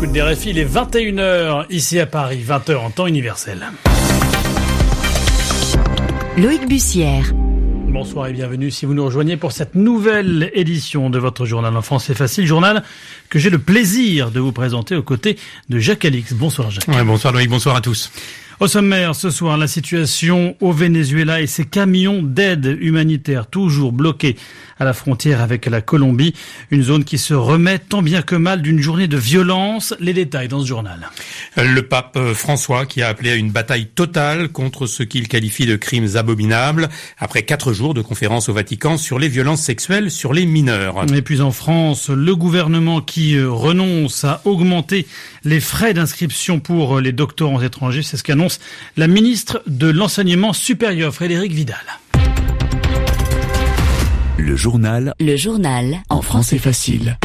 l'écoute 0.00 0.12
des 0.12 0.22
RFI, 0.22 0.50
il 0.50 0.58
est 0.58 0.64
21h 0.64 1.66
ici 1.70 1.98
à 1.98 2.06
Paris, 2.06 2.40
20h 2.46 2.76
en 2.76 2.90
temps 2.90 3.08
universel. 3.08 3.66
Loïc 6.36 6.68
Bussière. 6.68 7.32
Bonsoir 7.34 8.28
et 8.28 8.32
bienvenue 8.32 8.70
si 8.70 8.86
vous 8.86 8.94
nous 8.94 9.04
rejoignez 9.04 9.36
pour 9.36 9.50
cette 9.50 9.74
nouvelle 9.74 10.52
édition 10.54 11.10
de 11.10 11.18
votre 11.18 11.46
journal 11.46 11.76
en 11.76 11.82
français 11.82 12.14
facile, 12.14 12.46
journal 12.46 12.84
que 13.28 13.40
j'ai 13.40 13.50
le 13.50 13.58
plaisir 13.58 14.30
de 14.30 14.38
vous 14.38 14.52
présenter 14.52 14.94
aux 14.94 15.02
côtés 15.02 15.36
de 15.68 15.80
Jacques 15.80 16.04
Alix. 16.04 16.32
Bonsoir 16.32 16.70
Jacques. 16.70 16.86
bonsoir 17.04 17.32
Loïc, 17.32 17.50
bonsoir 17.50 17.74
à 17.74 17.80
tous. 17.80 18.12
Au 18.60 18.66
sommaire 18.66 19.14
ce 19.14 19.30
soir, 19.30 19.56
la 19.56 19.68
situation 19.68 20.56
au 20.60 20.72
Venezuela 20.72 21.40
et 21.40 21.46
ses 21.46 21.64
camions 21.64 22.24
d'aide 22.24 22.76
humanitaire 22.80 23.46
toujours 23.46 23.92
bloqués 23.92 24.34
à 24.80 24.84
la 24.84 24.92
frontière 24.92 25.40
avec 25.40 25.66
la 25.66 25.80
Colombie. 25.80 26.34
Une 26.72 26.82
zone 26.82 27.04
qui 27.04 27.18
se 27.18 27.34
remet 27.34 27.78
tant 27.78 28.02
bien 28.02 28.20
que 28.20 28.34
mal 28.34 28.60
d'une 28.60 28.80
journée 28.80 29.06
de 29.06 29.16
violence. 29.16 29.94
Les 30.00 30.12
détails 30.12 30.48
dans 30.48 30.60
ce 30.60 30.66
journal. 30.66 31.08
Le 31.56 31.80
pape 31.82 32.16
euh, 32.16 32.34
François 32.34 32.84
qui 32.84 33.00
a 33.00 33.08
appelé 33.08 33.30
à 33.30 33.34
une 33.36 33.52
bataille 33.52 33.86
totale 33.86 34.48
contre 34.48 34.86
ce 34.86 35.04
qu'il 35.04 35.28
qualifie 35.28 35.66
de 35.66 35.76
crimes 35.76 36.16
abominables 36.16 36.88
après 37.18 37.42
quatre 37.42 37.72
jours 37.72 37.94
de 37.94 38.02
conférence 38.02 38.48
au 38.48 38.54
Vatican 38.54 38.96
sur 38.96 39.20
les 39.20 39.28
violences 39.28 39.62
sexuelles 39.62 40.10
sur 40.10 40.32
les 40.32 40.46
mineurs. 40.46 41.04
Et 41.14 41.22
puis 41.22 41.40
en 41.40 41.52
France, 41.52 42.10
le 42.10 42.34
gouvernement 42.34 43.00
qui 43.00 43.36
euh, 43.36 43.48
renonce 43.48 44.24
à 44.24 44.40
augmenter 44.44 45.06
les 45.44 45.60
frais 45.60 45.94
d'inscription 45.94 46.58
pour 46.58 46.98
euh, 46.98 47.00
les 47.00 47.12
doctorants 47.12 47.62
étrangers, 47.62 48.02
c'est 48.02 48.16
ce 48.16 48.24
qu'annonce 48.24 48.47
la 48.96 49.06
ministre 49.06 49.62
de 49.66 49.88
l'Enseignement 49.88 50.52
supérieur, 50.52 51.14
Frédéric 51.14 51.52
Vidal. 51.52 51.78
Le 54.38 54.56
journal. 54.56 55.14
Le 55.20 55.36
journal. 55.36 55.98
En 56.08 56.22
français 56.22 56.58
facile. 56.58 57.18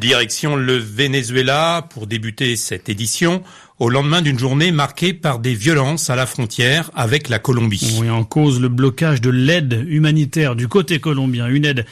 Direction 0.00 0.56
le 0.56 0.76
Venezuela 0.76 1.86
pour 1.90 2.06
débuter 2.06 2.56
cette 2.56 2.88
édition 2.88 3.42
au 3.82 3.88
lendemain 3.88 4.22
d'une 4.22 4.38
journée 4.38 4.70
marquée 4.70 5.12
par 5.12 5.40
des 5.40 5.54
violences 5.54 6.08
à 6.08 6.14
la 6.14 6.24
frontière 6.24 6.92
avec 6.94 7.28
la 7.28 7.40
Colombie. 7.40 7.98
Oui, 8.00 8.08
en 8.10 8.22
cause 8.22 8.60
le 8.60 8.68
blocage 8.68 9.20
de 9.20 9.28
l'aide 9.28 9.84
humanitaire 9.88 10.54
du 10.54 10.68
côté 10.68 11.00
colombien, 11.00 11.48
une 11.48 11.64
aide 11.64 11.84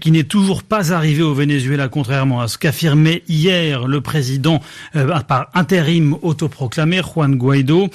qui 0.00 0.10
n'est 0.10 0.24
toujours 0.24 0.62
pas 0.62 0.94
arrivée 0.94 1.22
au 1.22 1.34
Venezuela, 1.34 1.88
contrairement 1.88 2.40
à 2.40 2.48
ce 2.48 2.56
qu'affirmait 2.56 3.24
hier 3.28 3.86
le 3.86 4.00
président 4.00 4.62
euh, 4.96 5.20
par 5.20 5.50
intérim 5.52 6.16
autoproclamé 6.22 7.02
Juan 7.02 7.36
Guaido. 7.36 7.90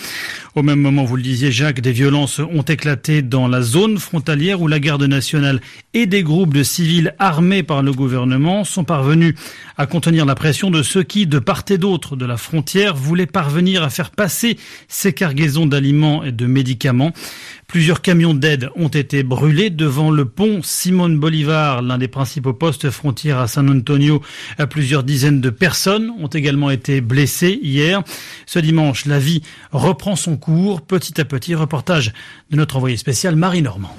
Au 0.54 0.62
même 0.62 0.80
moment, 0.80 1.04
vous 1.04 1.16
le 1.16 1.24
disiez 1.24 1.52
Jacques, 1.52 1.82
des 1.82 1.92
violences 1.92 2.38
ont 2.38 2.62
éclaté 2.62 3.24
dans 3.24 3.48
la 3.48 3.64
zone 3.64 3.98
frontalière 3.98 4.62
où 4.62 4.68
la 4.68 4.80
garde 4.80 5.04
nationale 5.06 5.60
et 5.96 6.06
des 6.06 6.22
groupes 6.22 6.54
de 6.54 6.62
civils 6.62 7.16
armés 7.18 7.64
par 7.64 7.82
le 7.82 7.94
gouvernement 7.94 8.64
sont 8.64 8.84
parvenus 8.84 9.34
à 9.76 9.88
contenir 9.88 10.28
la 10.28 10.36
pression 10.36 10.70
de 10.70 10.84
ceux 10.84 11.02
qui, 11.02 11.26
de 11.26 11.40
part 11.40 11.64
et 11.70 11.80
d'autre 11.80 12.16
de 12.16 12.28
la 12.28 12.38
frontière, 12.38 12.96
voulaient 12.96 13.26
pas 13.26 13.39
parvenir 13.40 13.84
à 13.84 13.90
faire 13.90 14.12
passer 14.12 14.58
ces 14.90 15.14
cargaisons 15.14 15.66
d'aliments 15.66 16.26
et 16.26 16.34
de 16.34 16.46
médicaments. 16.46 17.14
Plusieurs 17.70 18.02
camions 18.02 18.34
d'aide 18.34 18.70
ont 18.76 18.90
été 18.90 19.24
brûlés 19.24 19.70
devant 19.70 20.12
le 20.12 20.26
pont 20.26 20.60
Simon 20.62 21.08
Bolivar, 21.12 21.82
l'un 21.82 21.98
des 21.98 22.10
principaux 22.10 22.52
postes 22.52 22.90
frontières 22.90 23.38
à 23.38 23.48
San 23.48 23.70
Antonio. 23.70 24.22
Plusieurs 24.70 25.04
dizaines 25.04 25.40
de 25.40 25.50
personnes 25.50 26.12
ont 26.20 26.28
également 26.28 26.70
été 26.70 27.00
blessées 27.00 27.58
hier. 27.64 28.04
Ce 28.46 28.60
dimanche, 28.60 29.06
la 29.06 29.20
vie 29.20 29.42
reprend 29.72 30.18
son 30.18 30.36
cours 30.36 30.82
petit 30.82 31.22
à 31.22 31.24
petit. 31.24 31.56
Reportage 31.56 32.12
de 32.52 32.58
notre 32.58 32.76
envoyé 32.76 32.98
spécial 32.98 33.38
Marie 33.38 33.62
Normand. 33.62 33.96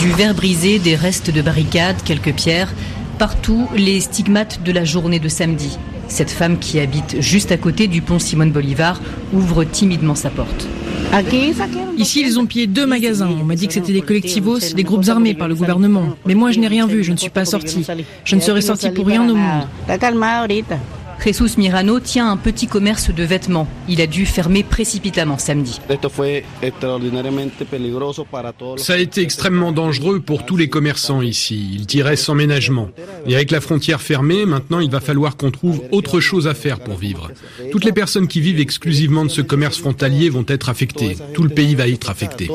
Du 0.00 0.10
verre 0.10 0.34
brisé, 0.34 0.80
des 0.80 0.96
restes 0.96 1.30
de 1.30 1.40
barricades, 1.40 2.02
quelques 2.04 2.34
pierres, 2.34 2.74
partout 3.16 3.68
les 3.76 4.00
stigmates 4.00 4.64
de 4.64 4.72
la 4.72 4.84
journée 4.84 5.20
de 5.20 5.28
samedi. 5.28 5.78
Cette 6.08 6.30
femme 6.30 6.58
qui 6.58 6.80
habite 6.80 7.20
juste 7.20 7.52
à 7.52 7.56
côté 7.56 7.86
du 7.86 8.00
pont 8.02 8.18
Simone 8.18 8.50
Bolivar 8.50 9.00
ouvre 9.32 9.64
timidement 9.64 10.14
sa 10.14 10.30
porte. 10.30 10.66
Ici, 11.96 12.22
ils 12.24 12.38
ont 12.38 12.46
pillé 12.46 12.66
deux 12.66 12.86
magasins. 12.86 13.28
On 13.28 13.44
m'a 13.44 13.54
dit 13.54 13.66
que 13.66 13.72
c'était 13.74 13.92
des 13.92 14.02
collectivos, 14.02 14.58
des 14.74 14.82
groupes 14.82 15.08
armés 15.08 15.34
par 15.34 15.48
le 15.48 15.54
gouvernement. 15.54 16.08
Mais 16.26 16.34
moi, 16.34 16.50
je 16.50 16.60
n'ai 16.60 16.68
rien 16.68 16.86
vu, 16.86 17.02
je 17.04 17.12
ne 17.12 17.16
suis 17.16 17.30
pas 17.30 17.44
sorti. 17.44 17.86
Je 18.24 18.36
ne 18.36 18.40
serais 18.40 18.60
sorti 18.60 18.90
pour 18.90 19.06
rien 19.06 19.22
au 19.28 19.34
monde. 19.34 19.66
Jesus 21.24 21.58
Mirano 21.58 22.00
tient 22.00 22.30
un 22.30 22.36
petit 22.36 22.66
commerce 22.66 23.10
de 23.10 23.22
vêtements. 23.22 23.68
Il 23.88 24.00
a 24.00 24.06
dû 24.06 24.24
fermer 24.26 24.62
précipitamment 24.62 25.38
samedi. 25.38 25.80
Ça 28.76 28.92
a 28.92 28.96
été 28.96 29.22
extrêmement 29.22 29.72
dangereux 29.72 30.20
pour 30.20 30.46
tous 30.46 30.56
les 30.56 30.68
commerçants 30.68 31.22
ici. 31.22 31.70
Ils 31.74 31.86
tiraient 31.86 32.16
sans 32.16 32.34
ménagement. 32.34 32.90
Et 33.26 33.34
avec 33.34 33.50
la 33.50 33.60
frontière 33.60 34.00
fermée, 34.00 34.46
maintenant 34.46 34.80
il 34.80 34.90
va 34.90 35.00
falloir 35.00 35.36
qu'on 35.36 35.50
trouve 35.50 35.82
autre 35.90 36.20
chose 36.20 36.46
à 36.46 36.54
faire 36.54 36.80
pour 36.80 36.96
vivre. 36.96 37.30
Toutes 37.72 37.84
les 37.84 37.92
personnes 37.92 38.28
qui 38.28 38.40
vivent 38.40 38.60
exclusivement 38.60 39.24
de 39.24 39.30
ce 39.30 39.40
commerce 39.40 39.78
frontalier 39.78 40.30
vont 40.30 40.44
être 40.48 40.68
affectées. 40.68 41.16
Tout 41.34 41.42
le 41.42 41.50
pays 41.50 41.74
va 41.74 41.88
être 41.88 42.10
affecté. 42.10 42.48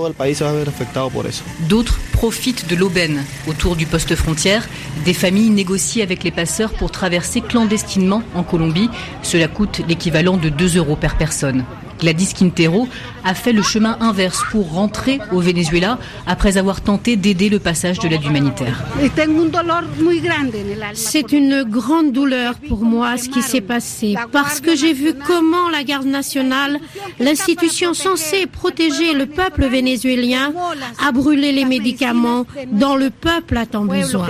D'autres 1.69 1.99
profitent 2.11 2.69
de 2.69 2.75
l'aubaine. 2.75 3.23
Autour 3.47 3.75
du 3.75 3.85
poste 3.85 4.15
frontière, 4.15 4.67
des 5.05 5.13
familles 5.13 5.49
négocient 5.49 6.03
avec 6.03 6.23
les 6.23 6.31
passeurs 6.31 6.71
pour 6.71 6.91
traverser 6.91 7.41
clandestinement 7.41 8.23
en 8.35 8.43
Colombie. 8.53 8.89
Cela 9.23 9.47
coûte 9.47 9.81
l'équivalent 9.87 10.37
de 10.37 10.49
2 10.49 10.77
euros 10.77 10.95
par 10.95 11.17
personne. 11.17 11.63
Gladys 11.99 12.33
Quintero 12.37 12.87
a 13.23 13.33
fait 13.33 13.53
le 13.53 13.63
chemin 13.63 13.97
inverse 13.99 14.43
pour 14.51 14.71
rentrer 14.73 15.19
au 15.31 15.39
Venezuela 15.39 15.97
après 16.27 16.57
avoir 16.57 16.81
tenté 16.81 17.15
d'aider 17.15 17.49
le 17.49 17.59
passage 17.59 17.97
de 17.99 18.07
l'aide 18.07 18.25
humanitaire. 18.25 18.83
C'est 20.93 21.31
une 21.31 21.63
grande 21.63 22.11
douleur 22.11 22.55
pour 22.67 22.83
moi 22.83 23.17
ce 23.17 23.29
qui 23.29 23.41
s'est 23.41 23.61
passé 23.61 24.15
parce 24.31 24.59
que 24.59 24.75
j'ai 24.75 24.93
vu 24.93 25.13
comment 25.25 25.69
la 25.71 25.83
garde 25.83 26.05
nationale, 26.05 26.79
l'institution 27.19 27.93
censée 27.93 28.45
protéger 28.47 29.13
le 29.13 29.25
peuple 29.25 29.65
vénézuélien, 29.65 30.51
a 31.03 31.11
brûlé 31.11 31.51
les 31.53 31.65
médicaments 31.65 32.45
dont 32.71 32.95
le 32.95 33.09
peuple 33.09 33.57
a 33.57 33.65
tant 33.65 33.85
besoin. 33.85 34.27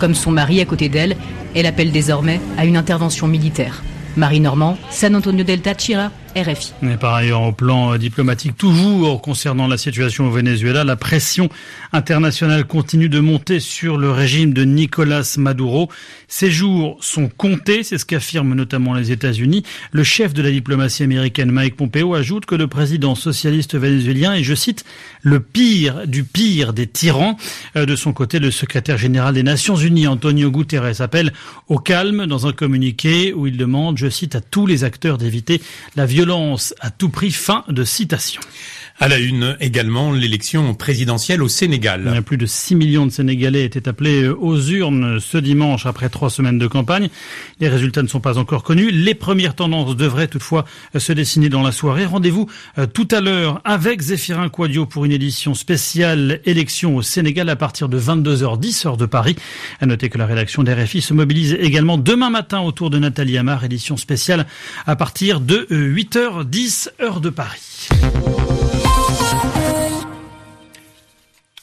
Comme 0.00 0.14
son 0.14 0.30
mari 0.30 0.60
à 0.60 0.64
côté 0.64 0.88
d'elle, 0.88 1.16
elle 1.54 1.66
appelle 1.66 1.92
désormais 1.92 2.40
à 2.56 2.64
une 2.64 2.76
intervention 2.76 3.26
militaire. 3.26 3.82
Marie 4.16 4.40
Normand, 4.40 4.76
San 4.90 5.14
Antonio 5.14 5.44
del 5.44 5.60
Táchira, 5.60 6.10
RFI. 6.34 6.72
Par 6.98 7.14
ailleurs, 7.14 7.42
au 7.42 7.52
plan 7.52 7.96
diplomatique, 7.96 8.56
toujours 8.56 9.20
concernant 9.20 9.66
la 9.66 9.76
situation 9.76 10.26
au 10.26 10.30
Venezuela, 10.30 10.82
la 10.82 10.96
pression 10.96 11.50
internationale 11.92 12.66
continue 12.66 13.08
de 13.10 13.20
monter 13.20 13.60
sur 13.60 13.98
le 13.98 14.10
régime 14.10 14.54
de 14.54 14.64
Nicolas 14.64 15.34
Maduro. 15.36 15.90
Ces 16.28 16.50
jours 16.50 16.96
sont 17.00 17.28
comptés, 17.28 17.82
c'est 17.82 17.98
ce 17.98 18.06
qu'affirment 18.06 18.54
notamment 18.54 18.94
les 18.94 19.12
États-Unis. 19.12 19.62
Le 19.90 20.04
chef 20.04 20.32
de 20.32 20.40
la 20.40 20.50
diplomatie 20.50 21.02
américaine, 21.02 21.50
Mike 21.50 21.76
Pompeo, 21.76 22.14
ajoute 22.14 22.46
que 22.46 22.54
le 22.54 22.66
président 22.66 23.14
socialiste 23.14 23.76
vénézuélien 23.76 24.32
est, 24.32 24.42
je 24.42 24.54
cite, 24.54 24.86
le 25.20 25.40
pire 25.40 26.06
du 26.06 26.24
pire 26.24 26.72
des 26.72 26.86
tyrans. 26.86 27.36
Euh, 27.76 27.84
de 27.84 27.94
son 27.94 28.12
côté, 28.12 28.38
le 28.38 28.50
secrétaire 28.50 28.96
général 28.96 29.34
des 29.34 29.42
Nations 29.42 29.76
Unies, 29.76 30.06
Antonio 30.06 30.50
Guterres, 30.50 31.02
appelle 31.02 31.32
au 31.68 31.78
calme 31.78 32.26
dans 32.26 32.46
un 32.46 32.52
communiqué 32.52 33.34
où 33.34 33.46
il 33.46 33.58
demande, 33.58 33.98
je 33.98 34.08
cite, 34.08 34.34
à 34.34 34.40
tous 34.40 34.66
les 34.66 34.84
acteurs 34.84 35.18
d'éviter 35.18 35.60
la 35.94 36.06
violence 36.06 36.21
violence 36.22 36.72
à 36.80 36.90
tout 36.90 37.08
prix. 37.08 37.32
Fin 37.32 37.64
de 37.68 37.82
citation. 37.82 38.40
À 39.00 39.08
la 39.08 39.18
une 39.18 39.56
également, 39.60 40.12
l'élection 40.12 40.74
présidentielle 40.74 41.42
au 41.42 41.48
Sénégal. 41.48 42.22
Plus 42.24 42.36
de 42.36 42.46
6 42.46 42.76
millions 42.76 43.06
de 43.06 43.10
Sénégalais 43.10 43.64
étaient 43.64 43.88
appelés 43.88 44.28
aux 44.28 44.60
urnes 44.60 45.18
ce 45.18 45.38
dimanche 45.38 45.86
après 45.86 46.08
trois 46.08 46.30
semaines 46.30 46.58
de 46.58 46.66
campagne. 46.66 47.08
Les 47.58 47.68
résultats 47.68 48.02
ne 48.02 48.08
sont 48.08 48.20
pas 48.20 48.38
encore 48.38 48.62
connus. 48.62 48.90
Les 48.90 49.14
premières 49.14 49.54
tendances 49.54 49.96
devraient 49.96 50.28
toutefois 50.28 50.64
se 50.96 51.12
dessiner 51.12 51.48
dans 51.48 51.62
la 51.62 51.72
soirée. 51.72 52.04
Rendez-vous 52.04 52.48
euh, 52.78 52.86
tout 52.86 53.08
à 53.10 53.20
l'heure 53.20 53.60
avec 53.64 54.00
Zéphirin 54.00 54.48
Quadio 54.48 54.86
pour 54.86 55.04
une 55.04 55.12
édition 55.12 55.54
spéciale 55.54 56.40
élection 56.44 56.96
au 56.96 57.02
Sénégal 57.02 57.48
à 57.48 57.56
partir 57.56 57.88
de 57.88 57.98
22h10 57.98 58.86
heure 58.86 58.96
de 58.96 59.06
Paris. 59.06 59.36
À 59.80 59.86
noter 59.86 60.10
que 60.10 60.18
la 60.18 60.26
rédaction 60.26 60.62
d'RFI 60.62 61.00
se 61.00 61.14
mobilise 61.14 61.54
également 61.54 61.98
demain 61.98 62.30
matin 62.30 62.60
autour 62.60 62.90
de 62.90 62.98
Nathalie 62.98 63.38
Amar, 63.38 63.64
édition 63.64 63.96
spéciale 63.96 64.46
à 64.86 64.96
partir 64.96 65.40
de 65.40 65.66
8h10 65.70 66.90
heure 67.00 67.20
de 67.20 67.30
Paris. 67.30 67.88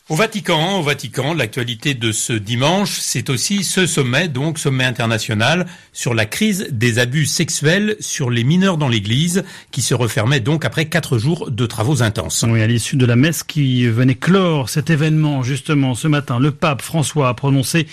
Au 0.10 0.16
Vatican, 0.16 0.80
au 0.80 0.82
Vatican, 0.82 1.36
l'actualité 1.36 1.94
de 1.94 2.12
ce 2.12 2.34
dimanche, 2.34 2.98
c'est 3.00 3.30
aussi 3.30 3.64
ce 3.64 3.86
sommet, 3.86 4.28
donc 4.28 4.58
sommet 4.58 4.84
international 4.84 5.68
sur 5.94 6.16
la 6.16 6.26
crise 6.26 6.68
des 6.72 6.98
abus 6.98 7.28
sexuels 7.28 7.96
sur 8.00 8.32
les 8.32 8.44
mineurs 8.44 8.78
dans 8.78 8.88
l'Église, 8.88 9.44
qui 9.70 9.84
se 9.84 9.94
refermait 9.94 10.40
donc 10.40 10.66
après 10.66 10.86
quatre 10.86 11.20
jours 11.20 11.52
de 11.52 11.66
travaux 11.68 12.02
intenses. 12.02 12.44
Oui, 12.50 12.60
à 12.60 12.66
l'issue 12.66 12.96
de 12.96 13.06
la 13.06 13.16
messe 13.16 13.44
qui 13.44 13.86
venait 13.86 14.16
clore 14.16 14.70
cet 14.70 14.90
événement, 14.90 15.44
justement, 15.44 15.94
ce 15.94 16.08
matin, 16.08 16.40
le 16.40 16.50
pape 16.50 16.82
François 16.82 17.30
a 17.30 17.36
prononcé 17.36 17.86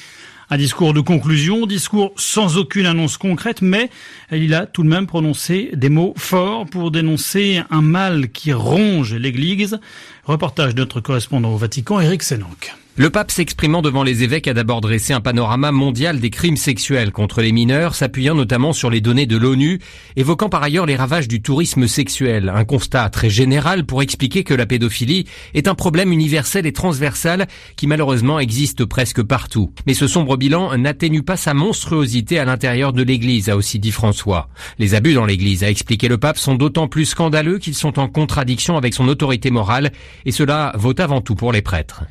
un 0.51 0.57
discours 0.57 0.95
de 0.95 1.01
conclusion, 1.01 1.67
discours 1.67 2.13
sans 2.17 2.57
aucune 2.57 2.87
annonce 2.87 3.17
concrète, 3.17 3.63
mais 3.63 3.91
il 4.31 4.55
a 4.55 4.67
tout 4.67 4.83
de 4.83 4.89
même 4.89 5.07
prononcé 5.07 5.71
des 5.73 5.89
mots 5.89 6.15
forts 6.17 6.67
pour 6.67 6.91
dénoncer 6.91 7.63
un 7.71 7.83
mal 7.83 8.31
qui 8.31 8.53
ronge 8.53 9.15
l'Église. 9.15 9.79
Reportage 10.25 10.75
de 10.75 10.81
notre 10.81 11.01
correspondant 11.01 11.53
au 11.53 11.57
Vatican, 11.57 12.01
Éric 12.01 12.23
Sénanque. 12.23 12.75
Le 12.99 13.11
pape 13.11 13.31
s'exprimant 13.31 13.83
devant 13.83 14.03
les 14.03 14.23
évêques 14.23 14.49
a 14.49 14.55
d'abord 14.55 14.81
dressé 14.81 15.13
un 15.13 15.21
panorama 15.21 15.71
mondial 15.71 16.19
des 16.19 16.31
crimes 16.31 16.57
sexuels 16.57 17.13
contre 17.13 17.43
les 17.43 17.53
mineurs, 17.53 17.95
s'appuyant 17.95 18.35
notamment 18.35 18.73
sur 18.73 18.89
les 18.89 19.03
données 19.03 19.27
de 19.27 19.37
l'ONU, 19.37 19.81
évoquant 20.17 20.49
par 20.49 20.63
ailleurs 20.63 20.87
les 20.87 20.97
ravages 20.97 21.29
du 21.29 21.43
tourisme 21.43 21.89
sexuel, 21.89 22.49
un 22.49 22.65
constat 22.65 23.11
très 23.11 23.29
général 23.29 23.85
pour 23.85 24.01
expliquer 24.01 24.45
que 24.45 24.55
la 24.55 24.65
pédophilie 24.65 25.27
est 25.53 25.69
un 25.69 25.75
problème 25.75 26.11
universel 26.11 26.65
et 26.65 26.73
transversal 26.73 27.49
qui 27.77 27.87
malheureusement 27.87 28.41
existe 28.41 28.87
presque 28.87 29.23
partout. 29.23 29.73
Mais 29.87 29.93
ce 29.93 30.07
sombre 30.07 30.39
bilan 30.39 30.75
n'atténue 30.79 31.23
pas 31.23 31.37
sa 31.37 31.53
monstruosité 31.53 32.39
à 32.39 32.47
l'intérieur 32.47 32.95
de 32.95 33.03
l'Église, 33.03 33.51
a 33.51 33.59
aussi 33.59 33.79
dit 33.79 33.93
François. 33.93 34.49
Les 34.79 34.95
abus 34.95 35.13
dans 35.13 35.27
l'Église, 35.27 35.65
a 35.65 35.69
expliqué 35.69 36.09
le 36.09 36.17
pape, 36.17 36.39
sont 36.39 36.55
d'autant 36.55 36.89
plus 36.89 37.05
scandaleux 37.05 37.59
qu'ils 37.59 37.75
sont 37.75 37.99
en 37.99 38.09
contradiction 38.09 38.79
avec 38.79 38.95
son 38.95 39.07
autorité 39.07 39.51
morale, 39.51 39.93
et 40.25 40.33
cela 40.33 40.73
vaut 40.77 40.99
avant 40.99 41.21
tout 41.21 41.35
pour 41.35 41.53
les 41.53 41.61
prêtres. 41.61 42.05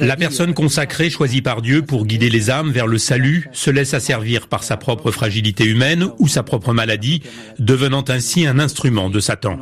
La 0.00 0.16
personne 0.16 0.54
consacrée 0.54 1.10
choisie 1.10 1.42
par 1.42 1.62
Dieu 1.62 1.82
pour 1.82 2.06
guider 2.06 2.30
les 2.30 2.50
âmes 2.50 2.70
vers 2.70 2.86
le 2.86 2.98
salut 2.98 3.48
se 3.52 3.70
laisse 3.70 3.94
asservir 3.94 4.48
par 4.48 4.64
sa 4.64 4.76
propre 4.76 5.10
fragilité 5.10 5.64
humaine 5.64 6.08
ou 6.18 6.28
sa 6.28 6.42
propre 6.42 6.72
maladie, 6.72 7.22
devenant 7.58 8.04
ainsi 8.08 8.46
un 8.46 8.58
instrument 8.58 9.10
de 9.10 9.20
Satan. 9.20 9.58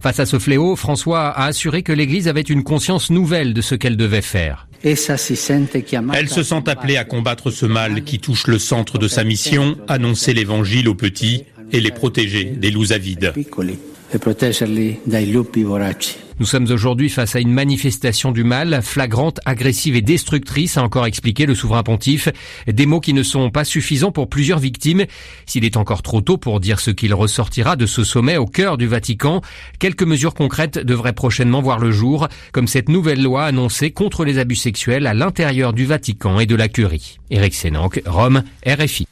Face 0.00 0.20
à 0.20 0.26
ce 0.26 0.38
fléau, 0.38 0.76
François 0.76 1.28
a 1.30 1.46
assuré 1.46 1.82
que 1.82 1.92
l'Église 1.92 2.28
avait 2.28 2.40
une 2.40 2.62
conscience 2.62 3.10
nouvelle 3.10 3.54
de 3.54 3.60
ce 3.60 3.74
qu'elle 3.74 3.96
devait 3.96 4.22
faire. 4.22 4.68
Elle 4.82 6.28
se 6.28 6.42
sent 6.42 6.62
appelée 6.66 6.96
à 6.96 7.04
combattre 7.04 7.50
ce 7.50 7.66
mal 7.66 8.04
qui 8.04 8.18
touche 8.18 8.46
le 8.46 8.58
centre 8.58 8.98
de 8.98 9.08
sa 9.08 9.24
mission, 9.24 9.76
annoncer 9.88 10.32
l'Évangile 10.32 10.88
aux 10.88 10.94
petits 10.94 11.44
et 11.72 11.80
les 11.80 11.90
protéger 11.90 12.44
des 12.44 12.70
loups 12.70 12.92
avides. 12.92 13.32
Nous 16.38 16.44
sommes 16.44 16.70
aujourd'hui 16.70 17.08
face 17.08 17.34
à 17.34 17.40
une 17.40 17.50
manifestation 17.50 18.30
du 18.30 18.44
mal, 18.44 18.82
flagrante, 18.82 19.40
agressive 19.46 19.96
et 19.96 20.02
destructrice, 20.02 20.76
a 20.76 20.82
encore 20.82 21.06
expliqué 21.06 21.46
le 21.46 21.54
souverain 21.54 21.82
pontife. 21.82 22.28
Des 22.66 22.84
mots 22.84 23.00
qui 23.00 23.14
ne 23.14 23.22
sont 23.22 23.48
pas 23.50 23.64
suffisants 23.64 24.12
pour 24.12 24.28
plusieurs 24.28 24.58
victimes. 24.58 25.06
S'il 25.46 25.64
est 25.64 25.78
encore 25.78 26.02
trop 26.02 26.20
tôt 26.20 26.36
pour 26.36 26.60
dire 26.60 26.80
ce 26.80 26.90
qu'il 26.90 27.14
ressortira 27.14 27.76
de 27.76 27.86
ce 27.86 28.04
sommet 28.04 28.36
au 28.36 28.44
cœur 28.44 28.76
du 28.76 28.86
Vatican, 28.86 29.40
quelques 29.78 30.02
mesures 30.02 30.34
concrètes 30.34 30.78
devraient 30.78 31.14
prochainement 31.14 31.62
voir 31.62 31.78
le 31.78 31.90
jour, 31.90 32.28
comme 32.52 32.68
cette 32.68 32.90
nouvelle 32.90 33.22
loi 33.22 33.44
annoncée 33.44 33.90
contre 33.90 34.26
les 34.26 34.38
abus 34.38 34.56
sexuels 34.56 35.06
à 35.06 35.14
l'intérieur 35.14 35.72
du 35.72 35.86
Vatican 35.86 36.38
et 36.38 36.46
de 36.46 36.54
la 36.54 36.68
Curie. 36.68 37.18
Éric 37.30 37.54
Sénanque, 37.54 38.02
Rome, 38.04 38.42
RFI. 38.66 39.06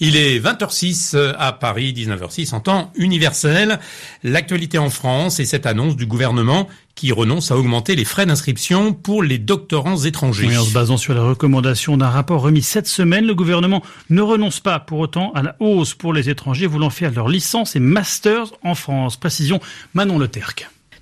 Il 0.00 0.16
est 0.16 0.38
20h06 0.38 1.16
euh, 1.16 1.32
à 1.38 1.52
Paris, 1.52 1.92
19h06 1.92 2.54
en 2.54 2.60
temps 2.60 2.92
universel. 2.94 3.80
L'actualité 4.22 4.78
en 4.78 4.90
France 4.90 5.40
et 5.40 5.44
cette 5.44 5.66
annonce 5.66 5.96
du 5.96 6.06
gouvernement 6.06 6.68
qui 6.94 7.10
renonce 7.10 7.50
à 7.50 7.56
augmenter 7.56 7.96
les 7.96 8.04
frais 8.04 8.24
d'inscription 8.24 8.92
pour 8.92 9.22
les 9.22 9.38
doctorants 9.38 9.98
étrangers. 9.98 10.56
en 10.56 10.64
se 10.64 10.72
basant 10.72 10.96
sur 10.96 11.14
les 11.14 11.20
recommandations 11.20 11.96
d'un 11.96 12.10
rapport 12.10 12.42
remis 12.42 12.62
cette 12.62 12.86
semaine, 12.86 13.26
le 13.26 13.34
gouvernement 13.34 13.82
ne 14.10 14.20
renonce 14.20 14.60
pas 14.60 14.78
pour 14.78 15.00
autant 15.00 15.32
à 15.32 15.42
la 15.42 15.56
hausse 15.58 15.94
pour 15.94 16.12
les 16.12 16.30
étrangers 16.30 16.66
voulant 16.66 16.90
faire 16.90 17.12
leur 17.12 17.28
licence 17.28 17.74
et 17.74 17.80
masters 17.80 18.52
en 18.62 18.74
France. 18.74 19.16
Précision 19.16 19.60
Manon 19.94 20.18
Le. 20.18 20.28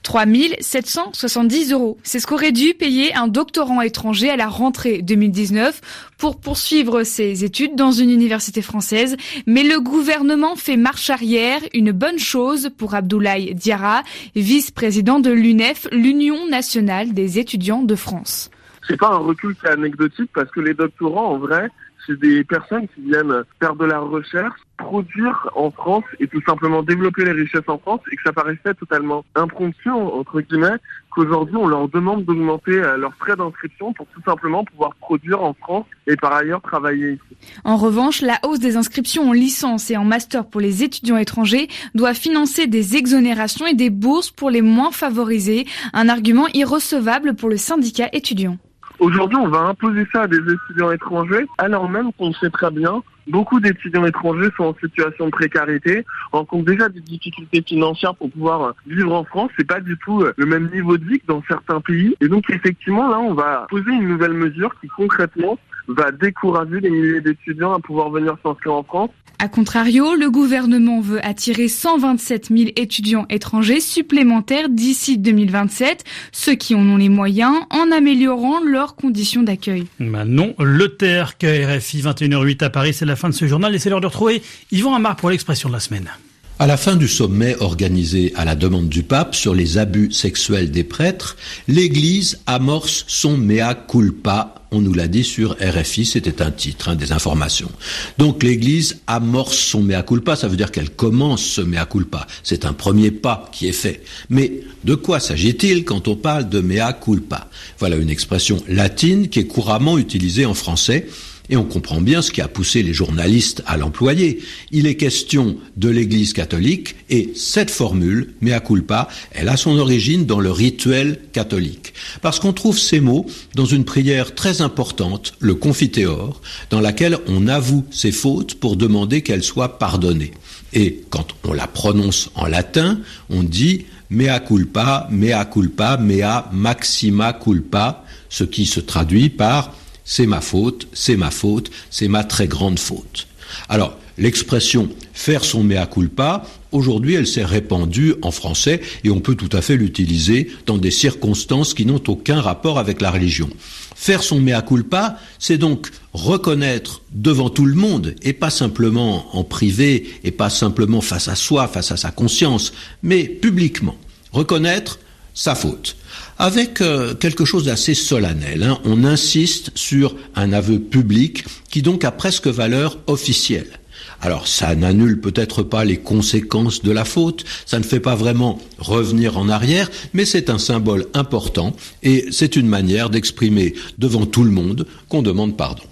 3 0.06 0.24
770 0.60 1.72
euros. 1.72 1.98
C'est 2.04 2.20
ce 2.20 2.28
qu'aurait 2.28 2.52
dû 2.52 2.74
payer 2.74 3.12
un 3.16 3.26
doctorant 3.26 3.80
étranger 3.80 4.30
à 4.30 4.36
la 4.36 4.46
rentrée 4.46 5.02
2019 5.02 5.80
pour 6.16 6.38
poursuivre 6.40 7.02
ses 7.02 7.42
études 7.42 7.74
dans 7.74 7.90
une 7.90 8.10
université 8.10 8.62
française. 8.62 9.16
Mais 9.48 9.64
le 9.64 9.80
gouvernement 9.80 10.54
fait 10.54 10.76
marche 10.76 11.10
arrière, 11.10 11.60
une 11.74 11.90
bonne 11.90 12.20
chose 12.20 12.70
pour 12.78 12.94
Abdoulaye 12.94 13.56
Diarra, 13.56 14.04
vice-président 14.36 15.18
de 15.18 15.32
l'UNEF, 15.32 15.88
l'Union 15.90 16.46
nationale 16.48 17.12
des 17.12 17.40
étudiants 17.40 17.82
de 17.82 17.96
France. 17.96 18.48
C'est 18.86 18.96
pas 18.96 19.08
un 19.08 19.18
recul 19.18 19.56
qui 19.56 19.66
est 19.66 19.70
anecdotique 19.70 20.30
parce 20.32 20.50
que 20.52 20.60
les 20.60 20.74
doctorants, 20.74 21.32
en 21.32 21.38
vrai, 21.38 21.68
c'est 22.06 22.18
des 22.18 22.44
personnes 22.44 22.86
qui 22.94 23.02
viennent 23.02 23.42
faire 23.60 23.74
de 23.74 23.84
la 23.84 23.98
recherche, 23.98 24.60
produire 24.78 25.50
en 25.54 25.70
France 25.70 26.04
et 26.20 26.28
tout 26.28 26.42
simplement 26.46 26.82
développer 26.82 27.24
les 27.24 27.32
richesses 27.32 27.68
en 27.68 27.78
France 27.78 28.00
et 28.12 28.16
que 28.16 28.22
ça 28.24 28.32
paraissait 28.32 28.74
totalement 28.74 29.24
impromptu, 29.34 29.90
entre 29.90 30.40
guillemets, 30.40 30.76
qu'aujourd'hui 31.10 31.56
on 31.56 31.66
leur 31.66 31.88
demande 31.88 32.24
d'augmenter 32.24 32.72
euh, 32.72 32.96
leurs 32.96 33.14
frais 33.14 33.36
d'inscription 33.36 33.92
pour 33.92 34.06
tout 34.08 34.22
simplement 34.24 34.64
pouvoir 34.64 34.94
produire 34.96 35.42
en 35.42 35.54
France 35.54 35.86
et 36.06 36.16
par 36.16 36.34
ailleurs 36.34 36.60
travailler 36.60 37.12
ici. 37.12 37.36
En 37.64 37.76
revanche, 37.76 38.20
la 38.20 38.38
hausse 38.42 38.60
des 38.60 38.76
inscriptions 38.76 39.30
en 39.30 39.32
licence 39.32 39.90
et 39.90 39.96
en 39.96 40.04
master 40.04 40.46
pour 40.46 40.60
les 40.60 40.82
étudiants 40.82 41.16
étrangers 41.16 41.68
doit 41.94 42.14
financer 42.14 42.66
des 42.66 42.96
exonérations 42.96 43.66
et 43.66 43.74
des 43.74 43.90
bourses 43.90 44.30
pour 44.30 44.50
les 44.50 44.62
moins 44.62 44.90
favorisés, 44.90 45.66
un 45.92 46.08
argument 46.08 46.46
irrecevable 46.54 47.34
pour 47.34 47.48
le 47.48 47.56
syndicat 47.56 48.08
étudiant. 48.12 48.58
Aujourd'hui, 48.98 49.36
on 49.36 49.48
va 49.48 49.58
imposer 49.58 50.06
ça 50.12 50.22
à 50.22 50.26
des 50.26 50.38
étudiants 50.38 50.90
étrangers, 50.90 51.46
alors 51.58 51.88
même 51.88 52.12
qu'on 52.14 52.32
sait 52.32 52.50
très 52.50 52.70
bien, 52.70 53.02
beaucoup 53.26 53.60
d'étudiants 53.60 54.06
étrangers 54.06 54.50
sont 54.56 54.64
en 54.64 54.74
situation 54.74 55.26
de 55.26 55.30
précarité, 55.30 56.04
rencontrent 56.32 56.64
déjà 56.64 56.88
des 56.88 57.00
difficultés 57.00 57.62
financières 57.62 58.14
pour 58.14 58.30
pouvoir 58.30 58.74
vivre 58.86 59.12
en 59.12 59.24
France. 59.24 59.50
C'est 59.56 59.66
pas 59.66 59.80
du 59.80 59.96
tout 59.98 60.22
euh, 60.22 60.32
le 60.36 60.46
même 60.46 60.70
niveau 60.72 60.96
de 60.96 61.04
vie 61.04 61.20
que 61.20 61.26
dans 61.26 61.42
certains 61.48 61.80
pays. 61.80 62.16
Et 62.20 62.28
donc, 62.28 62.48
effectivement, 62.50 63.08
là, 63.08 63.18
on 63.18 63.34
va 63.34 63.66
poser 63.68 63.90
une 63.90 64.08
nouvelle 64.08 64.32
mesure 64.32 64.74
qui 64.80 64.88
concrètement 64.88 65.58
va 65.88 66.10
décourager 66.10 66.80
les 66.80 66.90
milliers 66.90 67.20
d'étudiants 67.20 67.72
à 67.72 67.78
pouvoir 67.78 68.10
venir 68.10 68.36
s'inscrire 68.42 68.74
en 68.74 68.82
France. 68.82 69.10
A 69.38 69.48
contrario, 69.48 70.14
le 70.16 70.30
gouvernement 70.30 71.02
veut 71.02 71.22
attirer 71.22 71.68
127 71.68 72.48
000 72.48 72.70
étudiants 72.76 73.26
étrangers 73.28 73.80
supplémentaires 73.80 74.70
d'ici 74.70 75.18
2027, 75.18 76.04
ceux 76.32 76.54
qui 76.54 76.74
en 76.74 76.80
ont 76.80 76.96
les 76.96 77.10
moyens, 77.10 77.54
en 77.68 77.92
améliorant 77.92 78.60
leurs 78.64 78.96
conditions 78.96 79.42
d'accueil. 79.42 79.84
Manon 79.98 80.54
Le 80.58 80.88
Terre, 80.96 81.34
RFI 81.42 82.00
21h08 82.00 82.64
à 82.64 82.70
Paris, 82.70 82.94
c'est 82.94 83.04
la 83.16 83.20
fin 83.20 83.30
de 83.30 83.34
ce 83.34 83.46
journal 83.48 83.74
et 83.74 83.78
c'est 83.78 83.88
de 83.88 83.94
retrouver 83.94 84.42
Yvan 84.70 84.94
Amar 84.94 85.16
pour 85.16 85.30
l'expression 85.30 85.70
de 85.70 85.72
la 85.72 85.80
semaine. 85.80 86.10
À 86.58 86.66
la 86.66 86.76
fin 86.76 86.96
du 86.96 87.08
sommet 87.08 87.56
organisé 87.60 88.34
à 88.36 88.44
la 88.44 88.54
demande 88.54 88.90
du 88.90 89.02
pape 89.02 89.34
sur 89.34 89.54
les 89.54 89.78
abus 89.78 90.12
sexuels 90.12 90.70
des 90.70 90.84
prêtres, 90.84 91.36
l'Église 91.66 92.40
amorce 92.46 93.06
son 93.08 93.38
mea 93.38 93.74
culpa. 93.74 94.54
On 94.70 94.82
nous 94.82 94.92
l'a 94.92 95.08
dit 95.08 95.24
sur 95.24 95.56
RFI, 95.62 96.04
c'était 96.04 96.42
un 96.42 96.50
titre, 96.50 96.90
hein, 96.90 96.94
des 96.94 97.12
informations. 97.12 97.70
Donc 98.18 98.42
l'Église 98.42 99.00
amorce 99.06 99.56
son 99.56 99.82
mea 99.82 100.02
culpa, 100.02 100.36
ça 100.36 100.48
veut 100.48 100.58
dire 100.58 100.72
qu'elle 100.72 100.90
commence 100.90 101.42
ce 101.42 101.62
mea 101.62 101.86
culpa. 101.86 102.26
C'est 102.42 102.66
un 102.66 102.74
premier 102.74 103.10
pas 103.10 103.48
qui 103.50 103.66
est 103.66 103.72
fait. 103.72 104.02
Mais 104.28 104.60
de 104.84 104.94
quoi 104.94 105.20
s'agit-il 105.20 105.86
quand 105.86 106.06
on 106.06 106.16
parle 106.16 106.50
de 106.50 106.60
mea 106.60 106.92
culpa? 106.92 107.48
Voilà 107.78 107.96
une 107.96 108.10
expression 108.10 108.62
latine 108.68 109.30
qui 109.30 109.38
est 109.38 109.46
couramment 109.46 109.96
utilisée 109.96 110.44
en 110.44 110.54
français 110.54 111.06
et 111.48 111.56
on 111.56 111.64
comprend 111.64 112.00
bien 112.00 112.22
ce 112.22 112.30
qui 112.30 112.40
a 112.40 112.48
poussé 112.48 112.82
les 112.82 112.94
journalistes 112.94 113.62
à 113.66 113.76
l'employer. 113.76 114.40
Il 114.72 114.86
est 114.86 114.96
question 114.96 115.56
de 115.76 115.88
l'Église 115.88 116.32
catholique 116.32 116.96
et 117.10 117.32
cette 117.34 117.70
formule, 117.70 118.34
mea 118.40 118.60
culpa, 118.60 119.08
elle 119.32 119.48
a 119.48 119.56
son 119.56 119.78
origine 119.78 120.26
dans 120.26 120.40
le 120.40 120.50
rituel 120.50 121.20
catholique. 121.32 121.92
Parce 122.22 122.40
qu'on 122.40 122.52
trouve 122.52 122.78
ces 122.78 123.00
mots 123.00 123.26
dans 123.54 123.64
une 123.64 123.84
prière 123.84 124.34
très 124.34 124.60
importante, 124.60 125.34
le 125.38 125.54
Confiteor, 125.54 126.40
dans 126.70 126.80
laquelle 126.80 127.18
on 127.28 127.48
avoue 127.48 127.84
ses 127.90 128.12
fautes 128.12 128.54
pour 128.54 128.76
demander 128.76 129.22
qu'elles 129.22 129.44
soient 129.44 129.78
pardonnées. 129.78 130.32
Et 130.72 131.02
quand 131.10 131.28
on 131.44 131.52
la 131.52 131.66
prononce 131.66 132.30
en 132.34 132.46
latin, 132.46 133.00
on 133.30 133.42
dit 133.42 133.86
mea 134.10 134.40
culpa, 134.40 135.08
mea 135.10 135.44
culpa, 135.44 135.96
mea 135.96 136.48
maxima 136.52 137.32
culpa, 137.32 138.04
ce 138.28 138.44
qui 138.44 138.66
se 138.66 138.80
traduit 138.80 139.30
par 139.30 139.72
c'est 140.06 140.26
ma 140.26 140.40
faute, 140.40 140.86
c'est 140.94 141.16
ma 141.16 141.30
faute, 141.30 141.70
c'est 141.90 142.08
ma 142.08 142.24
très 142.24 142.46
grande 142.48 142.78
faute. 142.78 143.26
Alors, 143.68 143.98
l'expression 144.16 144.88
faire 145.12 145.44
son 145.44 145.62
mea 145.62 145.86
culpa, 145.86 146.46
aujourd'hui, 146.72 147.14
elle 147.14 147.26
s'est 147.26 147.44
répandue 147.44 148.14
en 148.22 148.30
français 148.30 148.80
et 149.04 149.10
on 149.10 149.20
peut 149.20 149.34
tout 149.34 149.50
à 149.52 149.60
fait 149.60 149.76
l'utiliser 149.76 150.50
dans 150.64 150.78
des 150.78 150.90
circonstances 150.90 151.74
qui 151.74 151.84
n'ont 151.84 152.02
aucun 152.06 152.40
rapport 152.40 152.78
avec 152.78 153.00
la 153.00 153.10
religion. 153.10 153.50
Faire 153.94 154.22
son 154.22 154.40
mea 154.40 154.62
culpa, 154.62 155.18
c'est 155.38 155.58
donc 155.58 155.90
reconnaître 156.12 157.02
devant 157.12 157.50
tout 157.50 157.64
le 157.64 157.74
monde, 157.74 158.14
et 158.22 158.34
pas 158.34 158.50
simplement 158.50 159.34
en 159.36 159.42
privé, 159.42 160.06
et 160.22 160.30
pas 160.30 160.50
simplement 160.50 161.00
face 161.00 161.28
à 161.28 161.34
soi, 161.34 161.66
face 161.66 161.92
à 161.92 161.96
sa 161.96 162.10
conscience, 162.10 162.72
mais 163.02 163.24
publiquement. 163.24 163.96
Reconnaître 164.32 164.98
sa 165.34 165.54
faute 165.54 165.96
avec 166.38 166.80
euh, 166.80 167.14
quelque 167.14 167.44
chose 167.44 167.64
d'assez 167.64 167.94
solennel. 167.94 168.62
Hein. 168.62 168.78
On 168.84 169.04
insiste 169.04 169.70
sur 169.74 170.14
un 170.34 170.52
aveu 170.52 170.78
public 170.78 171.44
qui 171.70 171.82
donc 171.82 172.04
a 172.04 172.10
presque 172.10 172.46
valeur 172.46 172.98
officielle. 173.06 173.78
Alors 174.20 174.48
ça 174.48 174.74
n'annule 174.74 175.20
peut-être 175.20 175.62
pas 175.62 175.84
les 175.84 175.98
conséquences 175.98 176.82
de 176.82 176.90
la 176.90 177.04
faute, 177.04 177.44
ça 177.66 177.78
ne 177.78 177.84
fait 177.84 178.00
pas 178.00 178.14
vraiment 178.14 178.58
revenir 178.78 179.38
en 179.38 179.48
arrière, 179.48 179.90
mais 180.14 180.24
c'est 180.24 180.50
un 180.50 180.58
symbole 180.58 181.06
important 181.14 181.76
et 182.02 182.26
c'est 182.30 182.56
une 182.56 182.66
manière 182.66 183.10
d'exprimer 183.10 183.74
devant 183.98 184.26
tout 184.26 184.44
le 184.44 184.50
monde 184.50 184.86
qu'on 185.08 185.22
demande 185.22 185.56
pardon. 185.56 185.82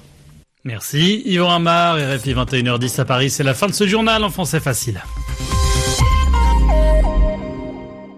Merci 0.64 1.22
Yvan 1.26 1.50
Amar, 1.50 1.96
RFI 1.96 2.32
21h10 2.32 3.00
à 3.00 3.04
Paris, 3.04 3.30
c'est 3.30 3.44
la 3.44 3.54
fin 3.54 3.66
de 3.66 3.74
ce 3.74 3.86
journal 3.86 4.24
en 4.24 4.30
français 4.30 4.60
facile. 4.60 5.02